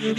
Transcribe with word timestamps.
قهرمان 0.00 0.16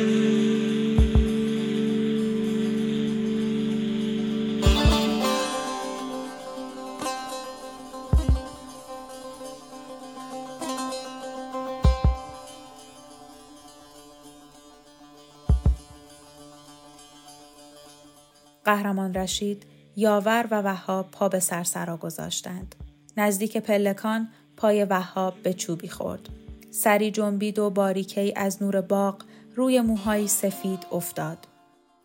رشید 19.13 19.65
یاور 19.95 20.47
و 20.51 20.61
وهاب 20.61 21.11
پا 21.11 21.29
به 21.29 21.39
سرسرا 21.39 21.97
گذاشتند. 21.97 22.75
نزدیک 23.17 23.57
پلکان 23.57 24.29
پای 24.57 24.83
وهاب 24.85 25.33
به 25.43 25.53
چوبی 25.53 25.87
خورد. 25.87 26.29
سری 26.71 27.11
جنبید 27.11 27.59
و 27.59 27.69
باریکی 27.69 28.33
از 28.35 28.63
نور 28.63 28.81
باغ 28.81 29.23
روی 29.61 29.81
موهای 29.81 30.27
سفید 30.27 30.87
افتاد. 30.91 31.47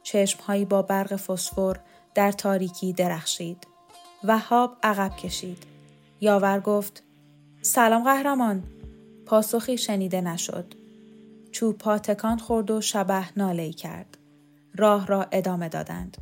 چشمهایی 0.03 0.65
با 0.65 0.83
برق 0.83 1.17
فسفر 1.17 1.77
در 2.15 2.33
تاریکی 2.33 2.93
درخشید. 2.93 3.67
وهاب 4.25 4.77
عقب 4.83 5.17
کشید. 5.17 5.63
یاور 6.21 6.61
گفت 6.61 7.03
سلام 7.63 8.05
قهرمان. 8.05 8.65
پاسخی 9.27 9.79
شنیده 9.79 10.21
نشد. 10.21 10.75
چوب 11.51 11.79
پا 11.79 11.99
تکان 11.99 12.39
خورد 12.39 12.71
و 12.71 12.81
شبه 12.81 13.25
ناله 13.37 13.73
کرد. 13.73 14.19
راه 14.75 15.07
را 15.07 15.27
ادامه 15.33 15.69
دادند. 15.69 16.17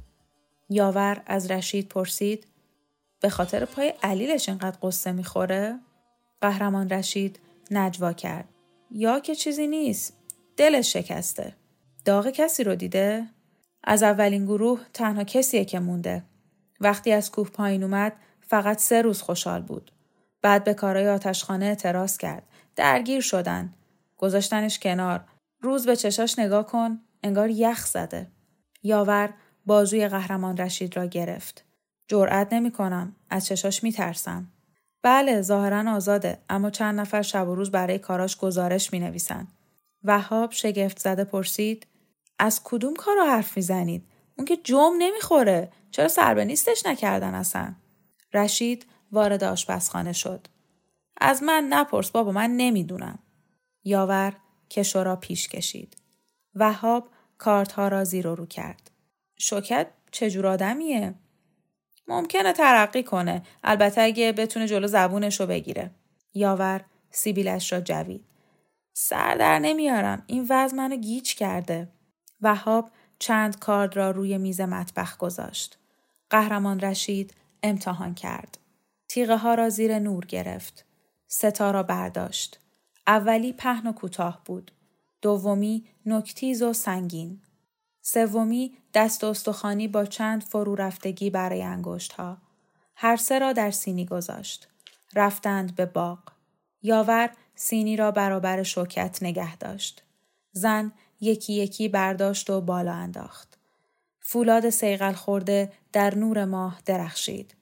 یاور 0.69 1.23
از 1.27 1.51
رشید 1.51 1.89
پرسید 1.89 2.47
به 3.21 3.29
خاطر 3.29 3.65
پای 3.65 3.95
علیلش 4.03 4.49
اینقدر 4.49 4.79
قصه 4.83 5.13
می‌خوره؟ 5.13 5.79
قهرمان 6.41 6.91
رشید 6.91 7.39
نجوا 7.71 8.13
کرد. 8.13 8.49
یا 8.91 9.21
که 9.21 9.35
چیزی 9.35 9.67
نیست. 9.67 10.24
دلش 10.57 10.93
شکسته. 10.93 11.55
داغ 12.05 12.31
کسی 12.31 12.65
رو 12.65 12.75
دیده؟ 12.75 13.27
از 13.85 14.03
اولین 14.03 14.45
گروه 14.45 14.81
تنها 14.93 15.25
کسیه 15.25 15.65
که 15.65 15.81
مونده. 15.81 16.23
وقتی 16.81 17.13
از 17.13 17.31
کوه 17.31 17.51
پایین 17.51 17.83
اومد 17.83 18.13
فقط 18.41 18.79
سه 18.79 19.03
روز 19.03 19.23
خوشحال 19.23 19.63
بود. 19.63 19.93
بعد 20.43 20.65
به 20.65 20.75
کارای 20.75 21.09
آتشخانه 21.09 21.67
اعتراض 21.67 22.17
کرد. 22.17 22.43
درگیر 22.77 23.21
شدن. 23.21 23.75
گذاشتنش 24.17 24.79
کنار. 24.79 25.25
روز 25.61 25.87
به 25.87 25.97
چشاش 25.97 26.39
نگاه 26.39 26.67
کن. 26.67 27.01
انگار 27.23 27.51
یخ 27.51 27.87
زده. 27.87 28.27
یاور 28.83 29.35
بازوی 29.67 30.09
قهرمان 30.09 30.57
رشید 30.57 30.97
را 30.97 31.07
گرفت. 31.07 31.65
جرأت 32.09 32.53
نمی 32.53 32.71
کنم. 32.71 33.17
از 33.31 33.47
چشاش 33.47 33.83
می 33.83 33.93
ترسم. 33.93 34.49
بله 35.03 35.43
ظاهرا 35.43 35.93
آزاده 35.93 36.39
اما 36.49 36.71
چند 36.71 37.01
نفر 37.01 37.23
شب 37.23 37.49
و 37.49 37.55
روز 37.55 37.71
برای 37.71 37.99
کاراش 37.99 38.37
گزارش 38.37 38.93
می 38.93 39.01
نویسن. 39.01 39.49
وهاب 40.05 40.53
شگفت 40.53 40.99
زده 40.99 41.25
پرسید 41.25 41.87
از 42.39 42.61
کدوم 42.65 42.95
کارا 42.95 43.25
حرف 43.25 43.57
می‌زنید؟ 43.57 44.07
اون 44.39 44.45
که 44.45 44.57
جم 44.57 44.93
نمی‌خوره. 44.99 45.73
چرا 45.91 46.09
سربه 46.09 46.45
نیستش 46.45 46.87
نکردن 46.87 47.35
اصلا؟ 47.35 47.75
رشید 48.35 48.87
وارد 49.13 49.45
آشپزخانه 49.45 50.13
شد. 50.13 50.47
از 51.21 51.43
من 51.43 51.67
نپرس 51.71 52.11
بابا 52.11 52.33
من 52.33 52.51
نمی‌دونم. 52.51 53.19
یاور 53.85 54.37
کشو 54.71 55.05
را 55.05 55.17
پیش 55.17 55.49
کشید. 55.49 55.97
وهاب 56.55 57.09
کارت 57.39 57.73
ها 57.73 57.89
را 57.89 58.05
زیر 58.05 58.27
و 58.27 58.35
رو 58.35 58.47
کرد. 58.47 58.91
شوکت 59.39 59.87
چجور 60.11 60.47
آدمیه؟ 60.47 61.15
ممکنه 62.09 62.53
ترقی 62.53 63.03
کنه. 63.03 63.43
البته 63.65 64.01
اگه 64.01 64.33
بتونه 64.33 64.67
جلو 64.67 64.87
زبونش 64.87 65.41
رو 65.41 65.47
بگیره. 65.47 65.91
یاور 66.35 66.85
سیبیلش 67.11 67.73
را 67.73 67.81
جوید. 67.81 68.25
سر 68.97 69.35
در 69.35 69.59
نمیارم. 69.59 70.23
این 70.27 70.47
وضع 70.51 70.77
منو 70.77 70.97
گیج 70.97 71.35
کرده. 71.35 71.89
وهاب 72.41 72.91
چند 73.19 73.59
کارد 73.59 73.97
را 73.97 74.11
روی 74.11 74.39
میز 74.39 74.61
مطبخ 74.61 75.19
گذاشت. 75.19 75.79
قهرمان 76.31 76.81
رشید 76.81 77.35
امتحان 77.63 78.15
کرد. 78.15 78.59
تیغه 79.09 79.37
ها 79.37 79.55
را 79.55 79.69
زیر 79.69 79.99
نور 79.99 80.27
گرفت. 80.27 80.85
ستا 81.27 81.71
را 81.71 81.83
برداشت. 81.83 82.61
اولی 83.07 83.53
پهن 83.53 83.87
و 83.87 83.93
کوتاه 83.93 84.43
بود. 84.45 84.71
دومی 85.23 85.85
نکتیز 86.07 86.63
و 86.63 86.73
سنگین. 86.73 87.43
سومی 88.03 88.77
دست 88.95 89.25
استخوانی 89.25 89.89
با 89.89 90.05
چند 90.05 90.43
فرو 90.43 90.75
رفتگی 90.75 91.31
برای 91.31 91.63
انگشت 91.63 92.13
ها. 92.13 92.39
هر 92.97 93.17
سه 93.17 93.39
را 93.39 93.53
در 93.53 93.71
سینی 93.71 94.07
گذاشت. 94.07 94.69
رفتند 95.15 95.75
به 95.75 95.87
باغ. 95.87 96.34
یاور 96.85 97.31
سینی 97.55 97.97
را 97.97 98.11
برابر 98.11 98.63
شوکت 98.63 99.19
نگه 99.23 99.57
داشت. 99.57 100.03
زن 100.53 100.93
یکی 101.21 101.53
یکی 101.53 101.89
برداشت 101.89 102.51
و 102.51 102.61
بالا 102.61 102.93
انداخت. 102.93 103.59
فولاد 104.21 104.71
سیغل 104.71 105.13
خورده 105.13 105.73
در 105.93 106.15
نور 106.15 106.45
ماه 106.45 106.81
درخشید. 106.87 107.55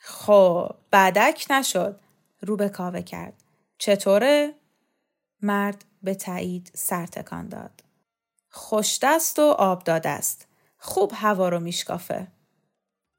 خب 0.00 0.74
بدک 0.92 1.46
نشد. 1.50 2.00
رو 2.40 2.56
به 2.56 2.68
کاوه 2.68 3.02
کرد. 3.02 3.42
چطوره؟ 3.78 4.54
مرد 5.42 5.84
به 6.02 6.14
تایید 6.14 6.70
سر 6.74 7.06
تکان 7.06 7.48
داد. 7.48 7.84
خوشدست 8.50 9.38
و 9.38 9.42
آب 9.42 9.84
داده 9.84 10.08
است. 10.08 10.46
خوب 10.78 11.12
هوا 11.14 11.48
رو 11.48 11.60
میشکافه. 11.60 12.26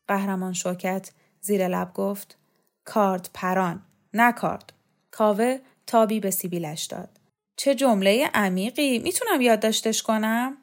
قهرمان 0.08 0.54
شوکت 0.54 1.12
زیر 1.42 1.68
لب 1.68 1.94
گفت 1.94 2.38
کارد 2.86 3.30
پران 3.34 3.86
نه 4.14 4.32
کارد. 4.32 4.74
کاوه 5.14 5.60
تابی 5.88 6.20
به 6.20 6.32
سیبیلش 6.32 6.84
داد. 6.84 7.10
چه 7.56 7.76
جمله 7.76 8.30
عمیقی 8.34 9.00
می‌تونم 9.00 9.42
یادداشتش 9.42 10.04
کنم؟ 10.04 10.58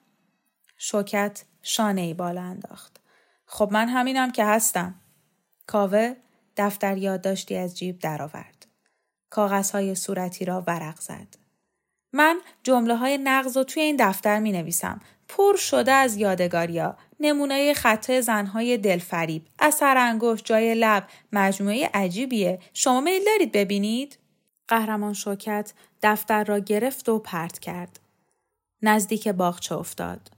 شوکت 0.76 1.44
شانه 1.62 2.00
ای 2.00 2.14
بالا 2.14 2.42
انداخت. 2.42 3.00
خب 3.46 3.68
من 3.72 3.88
همینم 3.88 4.32
که 4.32 4.44
هستم. 4.44 4.94
کاوه 5.66 6.14
دفتر 6.56 6.96
یادداشتی 6.96 7.56
از 7.56 7.78
جیب 7.78 7.98
درآورد. 7.98 8.66
کاغذهای 9.30 9.94
صورتی 9.94 10.44
را 10.44 10.64
ورق 10.66 11.00
زد. 11.00 11.36
من 12.12 12.40
جمله 12.62 12.96
های 12.96 13.18
نقض 13.18 13.56
رو 13.56 13.64
توی 13.64 13.82
این 13.82 13.96
دفتر 13.98 14.38
می 14.38 14.52
نویسم. 14.52 15.00
پر 15.28 15.56
شده 15.56 15.92
از 15.92 16.16
یادگاریا. 16.16 16.96
نمونه 17.20 17.74
خطه 17.74 18.20
زنهای 18.20 18.76
دلفریب. 18.78 19.46
اثر 19.58 19.96
انگشت 19.96 20.44
جای 20.44 20.74
لب. 20.74 21.06
مجموعه 21.32 21.90
عجیبیه. 21.94 22.58
شما 22.74 23.00
میل 23.00 23.24
دارید 23.24 23.52
ببینید؟ 23.52 24.18
قهرمان 24.70 25.12
شوکت 25.12 25.72
دفتر 26.02 26.44
را 26.44 26.58
گرفت 26.58 27.08
و 27.08 27.18
پرت 27.18 27.58
کرد. 27.58 28.00
نزدیک 28.82 29.28
باغچه 29.28 29.74
افتاد. 29.74 30.30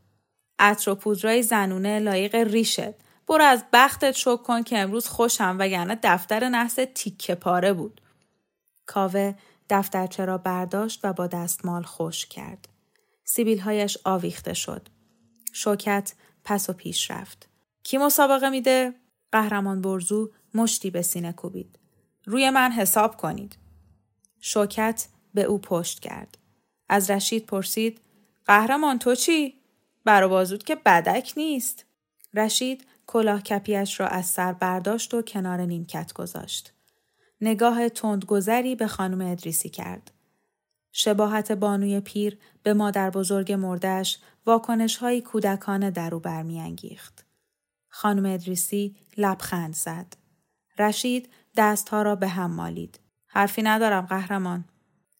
عطر 0.58 0.90
و 0.90 0.94
پودرای 0.94 1.43
زنونه 1.43 1.99
لایق 1.99 2.34
ریشت. 2.34 2.94
برو 3.29 3.44
از 3.44 3.64
بختت 3.73 4.12
شک 4.12 4.43
کن 4.43 4.62
که 4.62 4.79
امروز 4.79 5.08
خوشم 5.08 5.56
وگرنه 5.58 5.99
دفتر 6.02 6.49
نحس 6.49 6.79
تیکه 6.94 7.34
پاره 7.34 7.73
بود. 7.73 8.00
کاوه 8.87 9.34
دفترچه 9.70 10.25
را 10.25 10.38
برداشت 10.38 11.00
و 11.05 11.12
با 11.12 11.26
دستمال 11.26 11.82
خوش 11.82 12.26
کرد. 12.26 12.69
هایش 13.64 13.99
آویخته 14.05 14.55
شد. 14.55 14.88
شوکت 15.52 16.14
پس 16.44 16.70
و 16.70 16.73
پیش 16.73 17.11
رفت. 17.11 17.49
کی 17.82 17.99
مسابقه 17.99 18.50
میده؟ 18.50 18.94
قهرمان 19.32 19.82
برزو 19.82 20.31
مشتی 20.55 20.90
به 20.90 21.02
سینه 21.02 21.32
کوبید. 21.32 21.79
روی 22.26 22.50
من 22.50 22.73
حساب 22.73 23.17
کنید. 23.17 23.62
شوکت 24.44 25.09
به 25.35 25.43
او 25.43 25.59
پشت 25.59 26.00
کرد. 26.00 26.39
از 26.89 27.11
رشید 27.11 27.47
پرسید 27.47 28.00
قهرمان 28.47 28.99
تو 28.99 29.15
چی؟ 29.15 29.55
برا 30.05 30.29
بازود 30.29 30.62
که 30.62 30.75
بدک 30.75 31.33
نیست. 31.37 31.85
رشید 32.35 32.87
کلاه 33.06 33.43
کپیش 33.43 34.00
را 34.00 34.06
از 34.09 34.27
سر 34.27 34.53
برداشت 34.53 35.15
و 35.15 35.23
کنار 35.23 35.61
نیمکت 35.61 36.12
گذاشت. 36.12 36.73
نگاه 37.41 37.89
تندگذری 37.89 38.75
به 38.75 38.87
خانم 38.87 39.21
ادریسی 39.21 39.69
کرد. 39.69 40.11
شباهت 40.93 41.53
بانوی 41.53 42.00
پیر 42.00 42.39
به 42.62 42.75
مادر 42.75 43.11
بزرگ 43.11 43.53
مردش 43.53 44.19
واکنش 44.47 44.97
های 44.97 45.21
کودکانه 45.21 45.91
در 45.91 46.15
او 46.15 46.21
برمیانگیخت. 46.21 47.25
خانم 47.89 48.27
ادریسی 48.27 48.97
لبخند 49.17 49.75
زد. 49.75 50.17
رشید 50.79 51.29
دستها 51.56 52.03
را 52.03 52.17
به 52.17 52.29
هم 52.29 52.50
مالید. 52.50 52.99
حرفی 53.34 53.62
ندارم 53.62 54.06
قهرمان. 54.06 54.64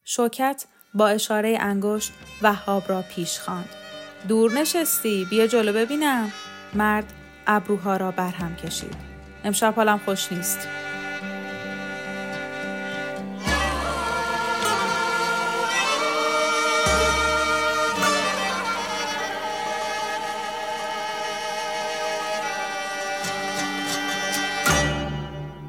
شوکت 0.05 0.65
با 0.95 1.09
اشاره 1.09 1.59
انگشت 1.61 2.13
وهاب 2.43 2.89
را 2.89 3.03
پیش 3.03 3.39
خواند. 3.39 3.69
دور 4.29 4.53
نشستی 4.53 5.25
بیا 5.31 5.47
جلو 5.47 5.73
ببینم. 5.73 6.33
مرد 6.75 7.13
ابروها 7.47 7.97
را 7.97 8.11
برهم 8.11 8.57
کشید. 8.57 8.95
امشب 9.45 9.75
حالم 9.77 9.99
خوش 9.99 10.33
نیست. 10.33 10.69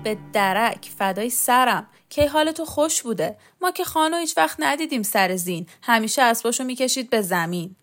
به 0.04 0.18
درک 0.34 0.90
فدای 0.98 1.30
سرم 1.30 1.88
کی 2.16 2.26
حال 2.26 2.52
تو 2.52 2.66
خوش 2.66 3.04
بوده؟ 3.04 3.38
ما 3.62 3.72
که 3.72 3.84
خانو 3.84 4.18
هیچ 4.18 4.38
وقت 4.38 4.58
ندیدیم 4.60 5.04
سر 5.04 5.36
زین. 5.36 5.68
همیشه 5.82 6.22
اسباشو 6.22 6.64
می‌کشید 6.64 7.10
به 7.10 7.22
زمین. 7.22 7.76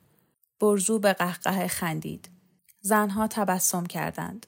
برزو 0.60 0.98
به 0.98 1.12
قهقه 1.12 1.68
خندید. 1.68 2.30
زنها 2.80 3.26
تبسم 3.26 3.86
کردند. 3.86 4.46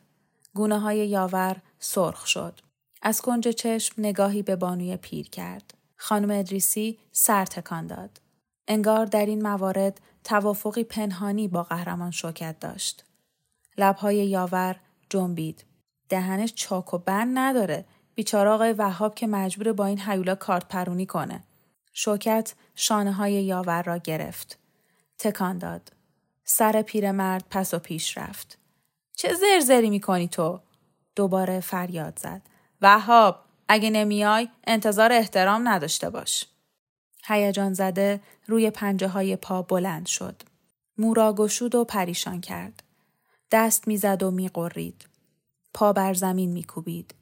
گونه 0.54 0.78
های 0.78 1.08
یاور 1.08 1.56
سرخ 1.78 2.26
شد. 2.26 2.60
از 3.02 3.20
کنج 3.20 3.48
چشم 3.48 3.94
نگاهی 3.98 4.42
به 4.42 4.56
بانوی 4.56 4.96
پیر 4.96 5.28
کرد. 5.28 5.74
خانم 5.96 6.30
ادریسی 6.30 6.98
سر 7.12 7.44
تکان 7.44 7.86
داد. 7.86 8.20
انگار 8.68 9.06
در 9.06 9.26
این 9.26 9.42
موارد 9.42 10.00
توافقی 10.24 10.84
پنهانی 10.84 11.48
با 11.48 11.62
قهرمان 11.62 12.10
شوکت 12.10 12.60
داشت. 12.60 13.04
لبهای 13.78 14.16
یاور 14.16 14.76
جنبید. 15.10 15.64
دهنش 16.08 16.54
چاک 16.54 16.94
و 16.94 16.98
بند 16.98 17.38
نداره. 17.38 17.84
بیچاره 18.14 18.50
آقای 18.50 18.72
وهاب 18.72 19.14
که 19.14 19.26
مجبور 19.26 19.72
با 19.72 19.86
این 19.86 20.00
حیولا 20.00 20.34
کارت 20.34 20.68
پرونی 20.68 21.06
کنه. 21.06 21.44
شوکت 21.92 22.54
شانه 22.74 23.12
های 23.12 23.32
یاور 23.32 23.82
را 23.82 23.98
گرفت. 23.98 24.58
تکان 25.18 25.58
داد. 25.58 25.92
سر 26.44 26.82
پیرمرد 26.82 27.44
پس 27.50 27.74
و 27.74 27.78
پیش 27.78 28.18
رفت. 28.18 28.58
چه 29.16 29.34
زرزری 29.34 29.90
می‌کنی 29.90 30.28
تو؟ 30.28 30.60
دوباره 31.16 31.60
فریاد 31.60 32.18
زد. 32.18 32.42
وهاب 32.80 33.44
اگه 33.68 33.90
نمیای 33.90 34.48
انتظار 34.66 35.12
احترام 35.12 35.68
نداشته 35.68 36.10
باش. 36.10 36.46
هیجان 37.24 37.74
زده 37.74 38.20
روی 38.46 38.70
پنجه 38.70 39.08
های 39.08 39.36
پا 39.36 39.62
بلند 39.62 40.06
شد. 40.06 40.42
مورا 40.98 41.32
گشود 41.32 41.74
و 41.74 41.84
پریشان 41.84 42.40
کرد. 42.40 42.82
دست 43.50 43.88
می‌زد 43.88 44.22
و 44.22 44.30
میقرید. 44.30 45.08
پا 45.74 45.92
بر 45.92 46.14
زمین 46.14 46.52
میکوبید. 46.52 47.14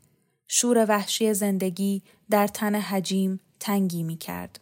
شور 0.52 0.86
وحشی 0.88 1.34
زندگی 1.34 2.02
در 2.30 2.46
تن 2.46 2.74
حجیم 2.74 3.40
تنگی 3.60 4.02
می 4.02 4.16
کرد. 4.16 4.60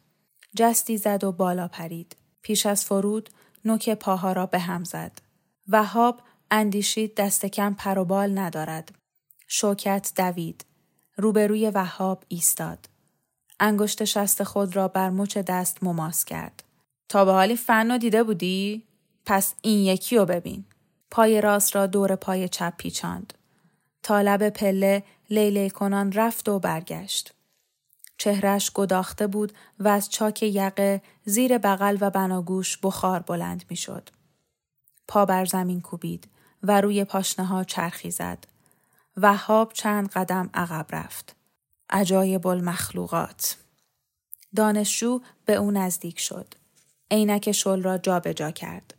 جستی 0.57 0.97
زد 0.97 1.25
و 1.25 1.33
بالا 1.33 1.69
پرید. 1.69 2.17
پیش 2.43 2.67
از 2.67 2.85
فرود 2.85 3.31
نوک 3.65 3.91
پاها 3.91 4.33
را 4.33 4.47
به 4.47 4.59
هم 4.59 4.85
زد. 4.85 5.13
وهاب 5.69 6.21
اندیشید 6.51 7.15
دست 7.15 7.47
کم 7.47 7.75
پروبال 7.75 8.39
ندارد. 8.39 8.95
شوکت 9.47 10.13
دوید. 10.17 10.65
روبروی 11.17 11.71
وهاب 11.71 12.25
ایستاد. 12.29 12.89
انگشت 13.61 14.05
شست 14.05 14.43
خود 14.43 14.77
را 14.77 14.89
بر 14.89 15.11
مچ 15.11 15.39
دست 15.39 15.83
مماس 15.83 16.25
کرد. 16.25 16.63
تا 17.09 17.25
به 17.25 17.33
حالی 17.33 17.57
فن 17.57 17.99
دیده 17.99 18.23
بودی؟ 18.23 18.83
پس 19.27 19.55
این 19.63 19.79
یکی 19.79 20.17
رو 20.17 20.25
ببین. 20.25 20.65
پای 21.11 21.41
راست 21.41 21.77
را 21.77 21.87
دور 21.87 22.17
پای 22.17 22.49
چپ 22.49 22.77
پیچاند. 22.77 23.35
تا 24.03 24.39
پله 24.51 25.03
لیلی 25.31 25.71
کنان 25.71 26.13
رفت 26.13 26.49
و 26.49 26.59
برگشت. 26.59 27.35
چهرش 28.19 28.71
گداخته 28.71 29.27
بود 29.27 29.53
و 29.79 29.89
از 29.89 30.11
چاک 30.11 30.43
یقه 30.43 31.03
زیر 31.25 31.59
بغل 31.59 31.99
و 32.01 32.11
بناگوش 32.11 32.79
بخار 32.83 33.21
بلند 33.21 33.65
می 33.71 33.77
شد. 33.77 34.11
پا 35.09 35.25
بر 35.25 35.45
زمین 35.45 35.81
کوبید 35.81 36.29
و 36.63 36.81
روی 36.81 37.05
پاشنه 37.05 37.45
ها 37.47 37.65
چرخی 37.65 38.11
زد. 38.11 38.45
وهاب 39.17 39.73
چند 39.73 40.09
قدم 40.09 40.51
عقب 40.55 40.87
رفت. 40.91 41.37
عجایب 41.91 42.47
المخلوقات. 42.47 43.57
دانشجو 44.57 45.21
به 45.45 45.55
او 45.55 45.71
نزدیک 45.71 46.21
شد. 46.21 46.55
عینک 47.11 47.53
شل 47.53 47.83
را 47.83 47.99
جابجا 47.99 48.33
جا 48.33 48.51
کرد. 48.51 48.95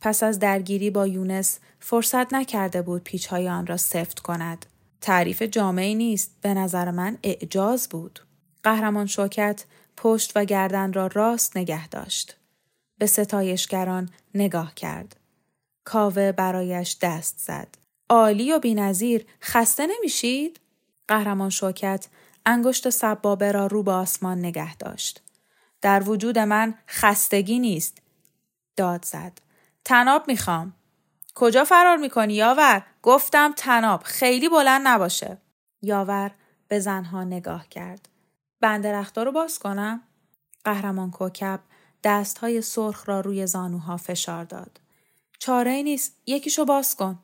پس 0.00 0.22
از 0.22 0.38
درگیری 0.38 0.90
با 0.90 1.06
یونس 1.06 1.58
فرصت 1.80 2.34
نکرده 2.34 2.82
بود 2.82 3.04
پیچهای 3.04 3.48
آن 3.48 3.66
را 3.66 3.76
سفت 3.76 4.20
کند. 4.20 4.66
تعریف 5.00 5.42
جامعی 5.42 5.94
نیست 5.94 6.30
به 6.40 6.54
نظر 6.54 6.90
من 6.90 7.18
اعجاز 7.22 7.88
بود. 7.88 8.20
قهرمان 8.62 9.06
شوکت 9.06 9.64
پشت 9.96 10.32
و 10.34 10.44
گردن 10.44 10.92
را 10.92 11.06
راست 11.06 11.56
نگه 11.56 11.88
داشت. 11.88 12.36
به 12.98 13.06
ستایشگران 13.06 14.10
نگاه 14.34 14.74
کرد. 14.74 15.16
کاوه 15.84 16.32
برایش 16.32 16.96
دست 17.02 17.38
زد. 17.38 17.68
عالی 18.08 18.52
و 18.52 18.58
بینظیر 18.58 19.26
خسته 19.42 19.86
نمیشید؟ 19.86 20.60
قهرمان 21.08 21.50
شوکت 21.50 22.08
انگشت 22.46 22.90
سبابه 22.90 23.52
را 23.52 23.66
رو 23.66 23.82
به 23.82 23.92
آسمان 23.92 24.38
نگه 24.38 24.76
داشت. 24.76 25.22
در 25.80 26.08
وجود 26.08 26.38
من 26.38 26.74
خستگی 26.88 27.58
نیست. 27.58 27.98
داد 28.76 29.04
زد. 29.04 29.32
تناب 29.84 30.24
می‌خوام. 30.28 30.74
کجا 31.40 31.64
فرار 31.64 31.96
می‌کنی 31.96 32.34
یاور؟ 32.34 32.82
گفتم 33.02 33.52
تناب 33.56 34.02
خیلی 34.02 34.48
بلند 34.48 34.88
نباشه. 34.88 35.38
یاور 35.82 36.30
به 36.68 36.80
زنها 36.80 37.24
نگاه 37.24 37.68
کرد. 37.68 38.08
بند 38.60 38.86
رختا 38.86 39.22
رو 39.22 39.32
باز 39.32 39.58
کنم؟ 39.58 40.02
قهرمان 40.64 41.10
کوکب 41.10 41.60
دستهای 42.04 42.62
سرخ 42.62 43.08
را 43.08 43.20
روی 43.20 43.46
زانوها 43.46 43.96
فشار 43.96 44.44
داد. 44.44 44.80
چاره 45.38 45.82
نیست 45.82 46.16
یکیشو 46.26 46.64
باز 46.64 46.96
کن. 46.96 47.18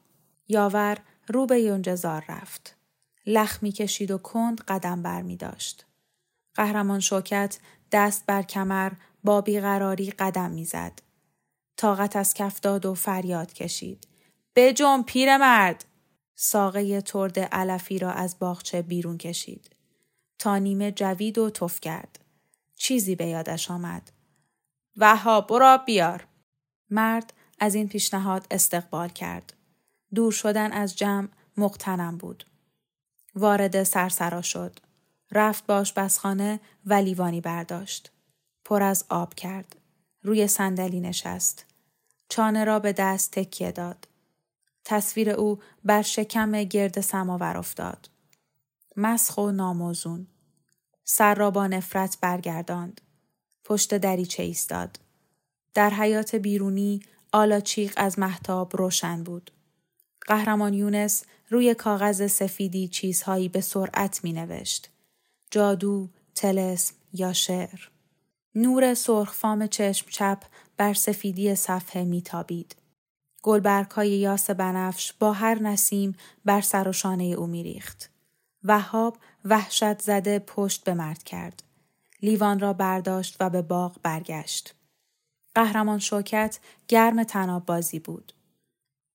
یاور 0.48 0.98
رو 1.28 1.46
به 1.46 1.60
یونجزار 1.60 2.24
رفت. 2.28 2.76
لخ 3.26 3.58
می 3.62 3.72
کشید 3.72 4.10
و 4.10 4.18
کند 4.18 4.60
قدم 4.60 5.02
بر 5.02 5.22
می 5.22 5.36
داشت. 5.36 5.86
قهرمان 6.54 7.00
شوکت 7.00 7.58
دست 7.92 8.26
بر 8.26 8.42
کمر 8.42 8.92
با 9.24 9.40
بیقراری 9.40 10.10
قدم 10.10 10.50
می‌زد. 10.50 11.05
طاقت 11.76 12.16
از 12.16 12.34
کف 12.34 12.60
داد 12.60 12.86
و 12.86 12.94
فریاد 12.94 13.52
کشید. 13.52 14.06
بجم 14.56 15.04
مرد! 15.16 15.84
ساقه 16.34 17.00
ترد 17.00 17.38
علفی 17.38 17.98
را 17.98 18.10
از 18.12 18.38
باغچه 18.38 18.82
بیرون 18.82 19.18
کشید. 19.18 19.70
تا 20.38 20.58
نیمه 20.58 20.92
جوید 20.92 21.38
و 21.38 21.50
تف 21.50 21.80
کرد. 21.80 22.18
چیزی 22.76 23.14
به 23.14 23.26
یادش 23.26 23.70
آمد. 23.70 24.12
وها 24.96 25.40
برا 25.40 25.78
بیار. 25.78 26.26
مرد 26.90 27.32
از 27.58 27.74
این 27.74 27.88
پیشنهاد 27.88 28.46
استقبال 28.50 29.08
کرد. 29.08 29.52
دور 30.14 30.32
شدن 30.32 30.72
از 30.72 30.96
جمع 30.96 31.28
مقتنم 31.56 32.16
بود. 32.16 32.44
وارد 33.34 33.82
سرسرا 33.82 34.42
شد. 34.42 34.80
رفت 35.32 35.66
باش 35.66 35.92
بسخانه 35.92 36.60
و 36.86 36.94
لیوانی 36.94 37.40
برداشت. 37.40 38.10
پر 38.64 38.82
از 38.82 39.04
آب 39.08 39.34
کرد. 39.34 39.76
روی 40.22 40.48
صندلی 40.48 41.00
نشست. 41.00 41.65
چانه 42.28 42.64
را 42.64 42.78
به 42.78 42.92
دست 42.92 43.30
تکیه 43.30 43.72
داد. 43.72 44.08
تصویر 44.84 45.30
او 45.30 45.58
بر 45.84 46.02
شکم 46.02 46.52
گرد 46.64 47.00
سماور 47.00 47.56
افتاد. 47.56 48.08
مسخ 48.96 49.38
و 49.38 49.50
ناموزون. 49.50 50.26
سر 51.04 51.34
را 51.34 51.50
با 51.50 51.66
نفرت 51.66 52.18
برگرداند. 52.20 53.00
پشت 53.64 53.98
دریچه 53.98 54.42
ایستاد. 54.42 54.98
در 55.74 55.90
حیات 55.90 56.34
بیرونی 56.34 57.02
آلاچیق 57.32 57.92
از 57.96 58.18
محتاب 58.18 58.76
روشن 58.76 59.22
بود. 59.22 59.50
قهرمان 60.20 60.74
یونس 60.74 61.24
روی 61.50 61.74
کاغذ 61.74 62.26
سفیدی 62.26 62.88
چیزهایی 62.88 63.48
به 63.48 63.60
سرعت 63.60 64.24
می 64.24 64.32
نوشت. 64.32 64.90
جادو، 65.50 66.08
تلسم 66.34 66.94
یا 67.12 67.32
شعر. 67.32 67.80
نور 68.54 68.94
سرخفام 68.94 69.66
چشم 69.66 70.06
چپ 70.10 70.42
بر 70.76 70.94
سفیدی 70.94 71.54
صفحه 71.54 72.04
میتابید. 72.04 72.76
های 73.94 74.10
یاس 74.10 74.50
بنفش 74.50 75.12
با 75.12 75.32
هر 75.32 75.62
نسیم 75.62 76.16
بر 76.44 76.60
سر 76.60 76.88
و 76.88 76.92
شانه 76.92 77.24
او 77.24 77.46
میریخت. 77.46 78.10
وهاب 78.64 79.16
وحشت 79.44 80.02
زده 80.02 80.38
پشت 80.38 80.84
به 80.84 80.94
مرد 80.94 81.22
کرد. 81.22 81.62
لیوان 82.22 82.58
را 82.58 82.72
برداشت 82.72 83.36
و 83.40 83.50
به 83.50 83.62
باغ 83.62 83.96
برگشت. 84.02 84.74
قهرمان 85.54 85.98
شوکت 85.98 86.58
گرم 86.88 87.24
تناب 87.24 87.66
بازی 87.66 87.98
بود. 87.98 88.32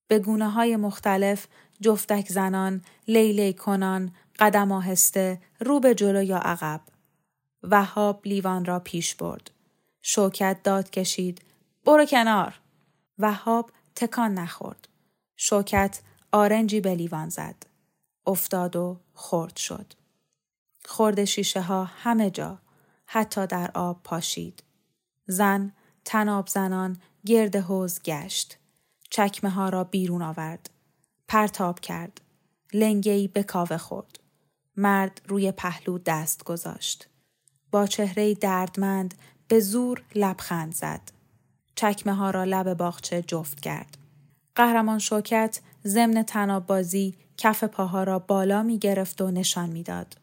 به 0.07 0.19
گونه 0.19 0.49
های 0.49 0.75
مختلف 0.75 1.47
جفتک 1.81 2.27
زنان، 2.29 2.81
لیلی 3.07 3.53
کنان، 3.53 4.11
قدم 4.39 4.71
آهسته، 4.71 5.41
رو 5.59 5.79
به 5.79 5.95
جلو 5.95 6.23
یا 6.23 6.37
عقب. 6.37 6.81
وهاب 7.63 8.21
لیوان 8.25 8.65
را 8.65 8.79
پیش 8.79 9.15
برد. 9.15 9.51
شوکت 10.01 10.63
داد 10.63 10.89
کشید. 10.89 11.41
برو 11.85 12.05
کنار. 12.05 12.59
وهاب 13.17 13.71
تکان 13.95 14.33
نخورد. 14.33 14.87
شوکت 15.35 16.01
آرنجی 16.31 16.81
به 16.81 16.95
لیوان 16.95 17.29
زد. 17.29 17.55
افتاد 18.27 18.75
و 18.75 18.99
خورد 19.13 19.57
شد. 19.57 19.93
خورد 20.85 21.25
شیشه 21.25 21.61
ها 21.61 21.83
همه 21.83 22.29
جا. 22.29 22.59
حتی 23.05 23.47
در 23.47 23.71
آب 23.73 24.03
پاشید. 24.03 24.63
زن 25.25 25.71
تناب 26.05 26.47
زنان 26.47 26.97
گرد 27.25 27.55
حوز 27.55 28.01
گشت. 28.01 28.57
چکمه 29.09 29.49
ها 29.49 29.69
را 29.69 29.83
بیرون 29.83 30.21
آورد. 30.21 30.69
پرتاب 31.27 31.79
کرد. 31.79 32.21
لنگهی 32.73 33.27
به 33.27 33.43
کاوه 33.43 33.77
خورد. 33.77 34.19
مرد 34.77 35.21
روی 35.27 35.51
پهلو 35.51 35.97
دست 35.97 36.43
گذاشت. 36.43 37.07
با 37.71 37.87
چهره 37.87 38.33
دردمند 38.33 39.13
به 39.47 39.59
زور 39.59 40.03
لبخند 40.15 40.73
زد. 40.73 41.20
چکمه 41.81 42.13
ها 42.13 42.29
را 42.29 42.43
لب 42.43 42.73
باغچه 42.73 43.21
جفت 43.21 43.59
کرد. 43.59 43.97
قهرمان 44.55 44.99
شوکت 44.99 45.59
ضمن 45.85 46.23
تناب 46.23 46.65
بازی 46.65 47.15
کف 47.37 47.63
پاها 47.63 48.03
را 48.03 48.19
بالا 48.19 48.63
می 48.63 48.79
گرفت 48.79 49.21
و 49.21 49.31
نشان 49.31 49.69
می‌داد. 49.69 50.17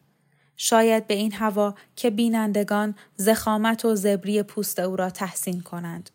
شاید 0.57 1.07
به 1.07 1.13
این 1.13 1.33
هوا 1.33 1.75
که 1.95 2.09
بینندگان 2.09 2.95
زخامت 3.15 3.85
و 3.85 3.95
زبری 3.95 4.43
پوست 4.43 4.79
او 4.79 4.95
را 4.95 5.09
تحسین 5.09 5.61
کنند. 5.61 6.09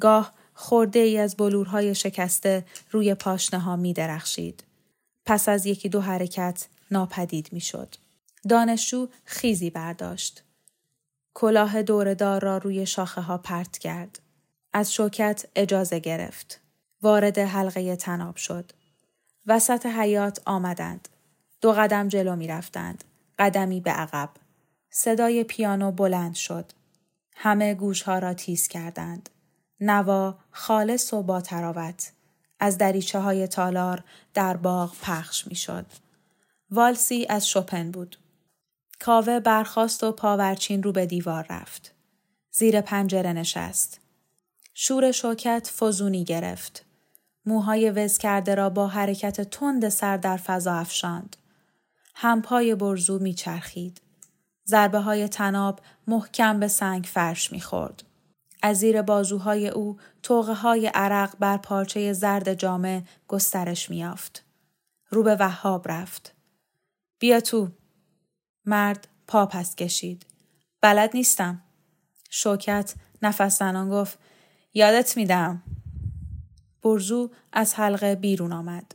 گاه 0.00 0.32
خورده 0.54 0.98
ای 0.98 1.18
از 1.18 1.36
بلورهای 1.36 1.94
شکسته 1.94 2.64
روی 2.90 3.14
پاشنه 3.14 3.60
ها 3.60 3.76
می 3.76 3.92
درخشید. 3.92 4.64
پس 5.26 5.48
از 5.48 5.66
یکی 5.66 5.88
دو 5.88 6.00
حرکت 6.00 6.68
ناپدید 6.90 7.48
می 7.52 7.60
شد. 7.60 7.94
دانشجو 8.48 9.08
خیزی 9.24 9.70
برداشت. 9.70 10.42
کلاه 11.34 11.82
دوردار 11.82 12.42
را 12.42 12.58
روی 12.58 12.86
شاخه 12.86 13.20
ها 13.20 13.38
پرت 13.38 13.78
کرد. 13.78 14.25
از 14.76 14.92
شوکت 14.92 15.46
اجازه 15.56 15.98
گرفت. 15.98 16.60
وارد 17.02 17.38
حلقه 17.38 17.96
تناب 17.96 18.36
شد. 18.36 18.72
وسط 19.46 19.86
حیات 19.86 20.40
آمدند. 20.44 21.08
دو 21.60 21.72
قدم 21.72 22.08
جلو 22.08 22.36
می 22.36 22.48
رفتند. 22.48 23.04
قدمی 23.38 23.80
به 23.80 23.90
عقب. 23.90 24.30
صدای 24.90 25.44
پیانو 25.44 25.92
بلند 25.92 26.34
شد. 26.34 26.72
همه 27.36 27.74
گوشها 27.74 28.18
را 28.18 28.34
تیز 28.34 28.68
کردند. 28.68 29.30
نوا 29.80 30.38
خالص 30.50 31.12
و 31.12 31.22
با 31.22 31.40
تراوت. 31.40 32.12
از 32.60 32.78
دریچه 32.78 33.18
های 33.18 33.46
تالار 33.46 34.04
در 34.34 34.56
باغ 34.56 34.96
پخش 35.02 35.46
می 35.46 35.54
شد. 35.54 35.86
والسی 36.70 37.26
از 37.28 37.48
شپن 37.48 37.90
بود. 37.90 38.18
کاوه 39.00 39.40
برخاست 39.40 40.04
و 40.04 40.12
پاورچین 40.12 40.82
رو 40.82 40.92
به 40.92 41.06
دیوار 41.06 41.46
رفت. 41.50 41.94
زیر 42.50 42.80
پنجره 42.80 43.32
نشست. 43.32 44.05
شور 44.78 45.12
شوکت 45.12 45.72
فزونی 45.78 46.24
گرفت. 46.24 46.84
موهای 47.46 47.90
وز 47.90 48.18
کرده 48.18 48.54
را 48.54 48.70
با 48.70 48.88
حرکت 48.88 49.40
تند 49.40 49.88
سر 49.88 50.16
در 50.16 50.36
فضا 50.36 50.74
افشاند. 50.74 51.36
همپای 52.14 52.74
برزو 52.74 53.18
میچرخید. 53.18 54.00
ضربه 54.66 54.98
های 54.98 55.28
تناب 55.28 55.80
محکم 56.06 56.60
به 56.60 56.68
سنگ 56.68 57.04
فرش 57.04 57.52
می‌خورد. 57.52 58.02
از 58.62 58.78
زیر 58.78 59.02
بازوهای 59.02 59.68
او 59.68 59.96
توقه 60.22 60.54
های 60.54 60.86
عرق 60.86 61.34
بر 61.38 61.56
پارچه 61.56 62.12
زرد 62.12 62.54
جامه 62.54 63.04
گسترش 63.28 63.90
میافت. 63.90 64.44
رو 65.10 65.22
به 65.22 65.36
وهاب 65.36 65.88
رفت. 65.88 66.34
بیا 67.18 67.40
تو. 67.40 67.68
مرد 68.64 69.08
پا 69.26 69.46
پس 69.46 69.74
کشید. 69.74 70.26
بلد 70.80 71.10
نیستم. 71.14 71.62
شوکت 72.30 72.94
نفس 73.22 73.58
زنان 73.58 73.90
گفت 73.90 74.18
یادت 74.76 75.16
میدم. 75.16 75.62
برزو 76.82 77.30
از 77.52 77.74
حلقه 77.74 78.14
بیرون 78.14 78.52
آمد. 78.52 78.94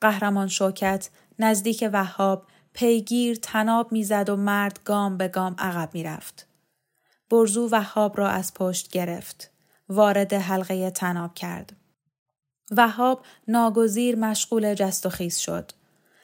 قهرمان 0.00 0.48
شوکت 0.48 1.10
نزدیک 1.38 1.90
وهاب 1.92 2.46
پیگیر 2.72 3.38
تناب 3.42 3.92
می‌زد 3.92 4.28
و 4.28 4.36
مرد 4.36 4.80
گام 4.84 5.16
به 5.16 5.28
گام 5.28 5.54
عقب 5.58 5.90
می‌رفت. 5.94 6.46
برزو 7.30 7.68
وهاب 7.72 8.18
را 8.18 8.28
از 8.28 8.54
پشت 8.54 8.90
گرفت. 8.90 9.50
وارد 9.88 10.32
حلقه 10.32 10.90
تناب 10.90 11.34
کرد. 11.34 11.72
وهاب 12.70 13.24
ناگزیر 13.48 14.16
مشغول 14.16 14.74
جست 14.74 15.06
و 15.06 15.10
خیز 15.10 15.36
شد. 15.36 15.72